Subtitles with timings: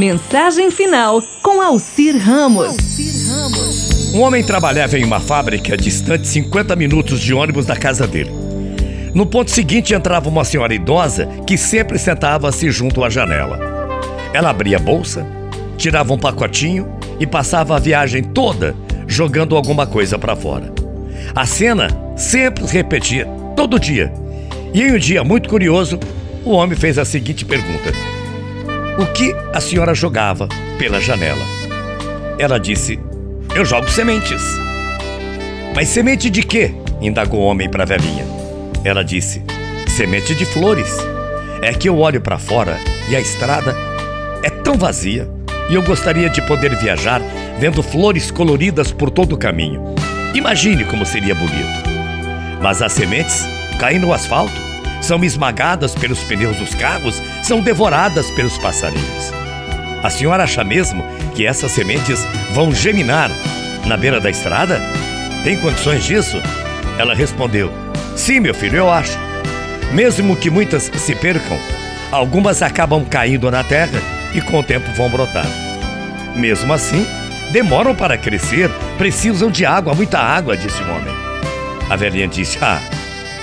[0.00, 2.74] Mensagem final com Alcir Ramos.
[4.14, 8.32] Um homem trabalhava em uma fábrica distante 50 minutos de ônibus da casa dele.
[9.12, 13.60] No ponto seguinte entrava uma senhora idosa que sempre sentava-se junto à janela.
[14.32, 15.26] Ela abria a bolsa,
[15.76, 18.74] tirava um pacotinho e passava a viagem toda
[19.06, 20.72] jogando alguma coisa para fora.
[21.34, 24.10] A cena sempre se repetia, todo dia.
[24.72, 26.00] E em um dia muito curioso,
[26.42, 27.92] o homem fez a seguinte pergunta:
[28.98, 30.48] O que a senhora jogava
[30.78, 31.44] pela janela?
[32.38, 32.98] Ela disse:
[33.54, 34.42] Eu jogo sementes.
[35.74, 36.74] Mas semente de quê?
[37.00, 38.24] indagou o homem para a velhinha.
[38.84, 39.42] Ela disse:
[39.88, 40.96] Semente de flores.
[41.62, 43.76] É que eu olho para fora e a estrada
[44.42, 45.28] é tão vazia
[45.68, 47.20] e eu gostaria de poder viajar
[47.58, 49.94] vendo flores coloridas por todo o caminho.
[50.34, 51.90] Imagine como seria bonito.
[52.62, 53.46] Mas as sementes
[53.78, 54.52] caem no asfalto,
[55.00, 59.32] são esmagadas pelos pneus dos carros, são devoradas pelos passarinhos.
[60.04, 61.04] A senhora acha mesmo
[61.34, 63.28] que essas sementes vão germinar
[63.86, 64.80] na beira da estrada?
[65.42, 66.40] Tem condições disso?
[66.96, 67.68] Ela respondeu:
[68.14, 69.18] Sim, meu filho, eu acho.
[69.92, 71.58] Mesmo que muitas se percam,
[72.12, 74.00] algumas acabam caindo na terra
[74.32, 75.46] e com o tempo vão brotar.
[76.36, 77.04] Mesmo assim,
[77.50, 81.12] demoram para crescer, precisam de água, muita água, disse o homem.
[81.90, 82.80] A velhinha disse: Ah,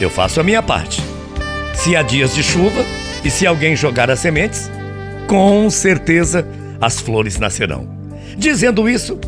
[0.00, 1.02] eu faço a minha parte.
[1.74, 2.84] Se há dias de chuva
[3.26, 4.70] e se alguém jogar as sementes,
[5.26, 6.46] com certeza
[6.80, 7.88] as flores nascerão.
[8.38, 9.18] Dizendo isso,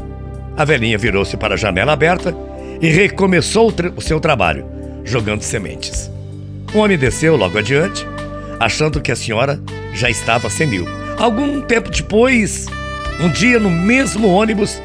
[0.57, 2.33] a velhinha virou-se para a janela aberta
[2.81, 4.65] e recomeçou o seu trabalho,
[5.03, 6.09] jogando sementes.
[6.73, 8.07] O homem desceu logo adiante,
[8.61, 9.61] achando que a senhora
[9.93, 10.87] já estava senil.
[11.19, 12.67] Algum tempo depois,
[13.19, 14.81] um dia no mesmo ônibus,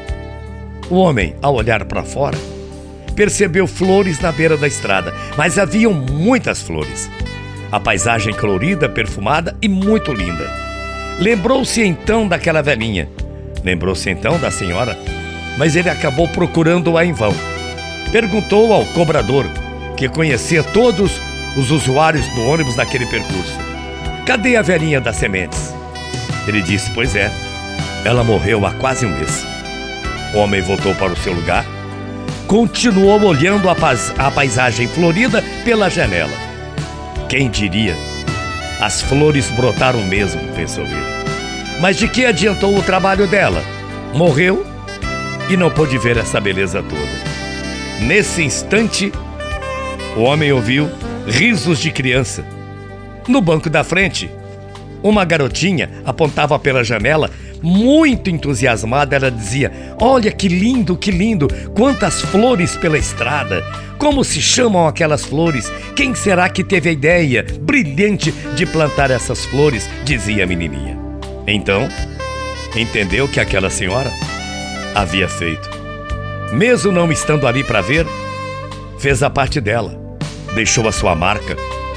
[0.90, 2.36] o homem, ao olhar para fora,
[3.14, 7.08] percebeu flores na beira da estrada, mas haviam muitas flores.
[7.70, 10.50] A paisagem colorida, perfumada e muito linda.
[11.18, 13.08] Lembrou-se então daquela velhinha.
[13.64, 14.96] Lembrou-se então da senhora,
[15.56, 17.32] mas ele acabou procurando-a em vão.
[18.12, 19.46] Perguntou ao cobrador,
[19.96, 21.20] que conhecia todos
[21.56, 23.58] os usuários do ônibus naquele percurso:
[24.26, 25.74] Cadê a velhinha das sementes?
[26.46, 27.30] Ele disse: Pois é,
[28.04, 29.44] ela morreu há quase um mês.
[30.34, 31.64] O homem voltou para o seu lugar,
[32.46, 36.43] continuou olhando a, paz, a paisagem florida pela janela.
[37.28, 37.96] Quem diria?
[38.80, 41.14] As flores brotaram mesmo, pensou ele.
[41.80, 43.62] Mas de que adiantou o trabalho dela?
[44.14, 44.64] Morreu
[45.50, 48.04] e não pôde ver essa beleza toda.
[48.06, 49.12] Nesse instante,
[50.16, 50.90] o homem ouviu
[51.26, 52.44] risos de criança.
[53.26, 54.30] No banco da frente,
[55.02, 57.30] uma garotinha apontava pela janela
[57.64, 63.64] muito entusiasmada, ela dizia: Olha que lindo, que lindo, quantas flores pela estrada.
[63.98, 65.72] Como se chamam aquelas flores?
[65.96, 69.88] Quem será que teve a ideia brilhante de plantar essas flores?
[70.04, 70.98] dizia a menininha.
[71.46, 71.88] Então,
[72.76, 74.12] entendeu que aquela senhora
[74.94, 75.70] havia feito.
[76.52, 78.06] Mesmo não estando ali para ver,
[78.98, 79.98] fez a parte dela.
[80.54, 81.56] Deixou a sua marca,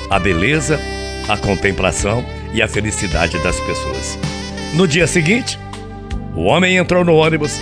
[0.10, 0.80] a beleza,
[1.28, 2.24] a contemplação
[2.54, 4.37] e a felicidade das pessoas.
[4.74, 5.60] No dia seguinte,
[6.36, 7.60] o homem entrou no ônibus,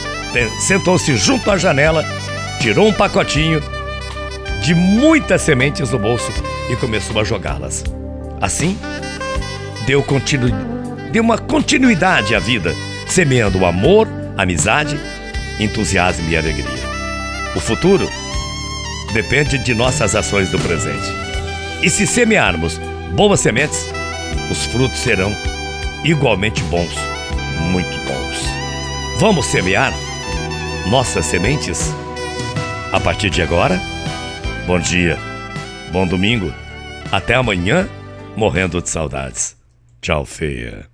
[0.60, 2.04] sentou-se junto à janela,
[2.60, 3.62] tirou um pacotinho
[4.62, 6.32] de muitas sementes do bolso
[6.70, 7.84] e começou a jogá-las.
[8.42, 8.78] Assim,
[9.86, 10.50] deu, continu...
[11.12, 12.74] deu uma continuidade à vida,
[13.08, 15.00] semeando amor, amizade,
[15.60, 16.66] entusiasmo e alegria.
[17.56, 18.10] O futuro
[19.14, 21.08] depende de nossas ações do presente.
[21.82, 22.78] E se semearmos
[23.14, 23.88] boas sementes,
[24.52, 25.34] os frutos serão
[26.06, 26.94] igualmente bons,
[27.72, 29.20] muito bons.
[29.20, 29.92] Vamos semear
[30.88, 31.92] nossas sementes?
[32.94, 33.82] A partir de agora,
[34.68, 35.18] bom dia,
[35.92, 36.54] bom domingo,
[37.12, 37.90] até amanhã,
[38.38, 39.58] morrendo de saudades.
[40.00, 40.88] Tchau, feia.